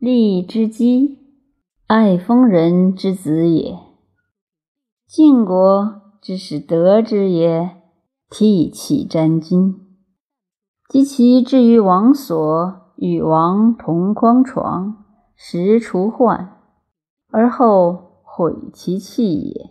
[0.00, 1.18] 利之基，
[1.86, 3.78] 爱封人之子也。
[5.06, 7.76] 晋国之使得之也，
[8.30, 9.74] 涕泣沾巾。
[10.88, 15.04] 及其至于王所，与王同匡床，
[15.36, 16.56] 食除患，
[17.30, 19.70] 而后毁其器也。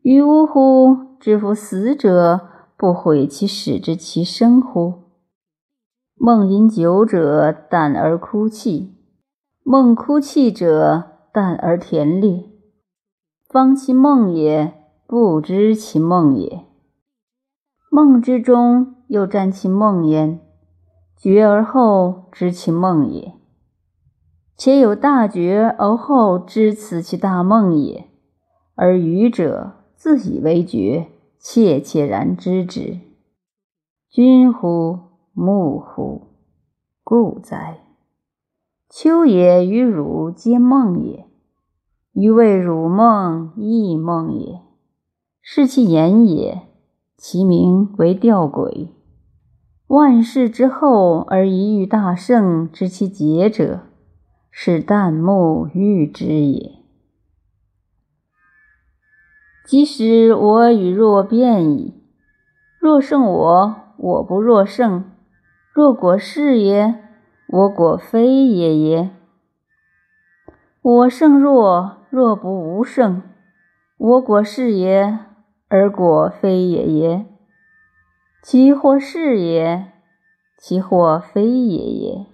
[0.00, 1.18] 于呜乎！
[1.20, 5.09] 知夫死者不毁其使之其生乎？
[6.22, 8.92] 梦饮酒者，淡而哭泣；
[9.62, 12.44] 梦哭泣者，淡而甜烈。
[13.48, 14.74] 方其梦也，
[15.06, 16.66] 不知其梦也。
[17.90, 20.40] 梦之中又占其梦焉，
[21.16, 23.32] 觉而后知其梦也。
[24.58, 28.10] 且有大觉而后知此其大梦也，
[28.74, 31.06] 而愚者自以为觉，
[31.38, 32.98] 切切然知之。
[34.10, 35.09] 君乎！
[35.32, 36.22] 木乎！
[37.04, 37.78] 故哉！
[38.88, 41.26] 秋也与汝皆梦也，
[42.12, 44.60] 余谓汝梦亦梦也。
[45.40, 46.62] 是其言也，
[47.16, 48.88] 其名为吊诡。
[49.86, 53.82] 万世之后而一遇大圣，知其节者，
[54.50, 56.80] 是旦暮遇之也。
[59.64, 61.94] 即使我与若变矣，
[62.80, 65.04] 若胜我，我不若胜。
[65.72, 66.96] 若果是也，
[67.46, 69.10] 我果非也也。
[70.82, 73.22] 我胜若，若不无胜；
[73.96, 75.16] 我果是也，
[75.68, 77.26] 而果非也也。
[78.42, 79.92] 其或是也，
[80.58, 82.26] 其或非也也。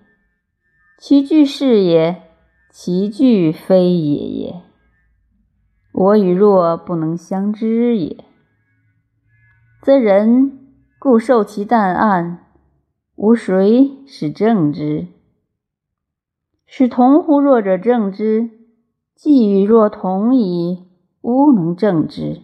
[0.97, 2.23] 其俱是也，
[2.71, 4.63] 其俱非也也。
[5.93, 8.25] 我与若不能相知也，
[9.83, 10.59] 则人
[10.99, 12.46] 固受其淡暗。
[13.17, 15.07] 吾谁使正之？
[16.67, 18.51] 使同乎弱者正之，
[19.15, 20.85] 既与若同矣，
[21.23, 22.43] 吾能正之；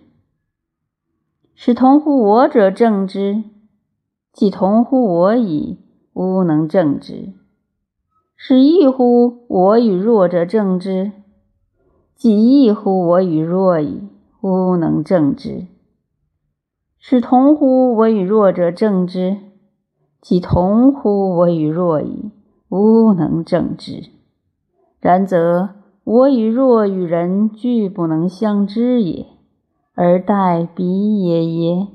[1.54, 3.44] 使同乎我者正之，
[4.32, 5.78] 既同乎我矣，
[6.14, 7.34] 吾能正之；
[8.34, 11.12] 使异乎我与弱者正之，
[12.14, 14.08] 既异乎我与弱矣，
[14.40, 15.66] 吾能正之；
[16.98, 19.51] 使同乎我与弱者正之。
[20.22, 22.30] 即同乎我与若矣，
[22.68, 24.04] 吾能正之。
[25.00, 25.70] 然则
[26.04, 29.26] 我与若与人俱不能相知也，
[29.96, 31.88] 而待彼也耶。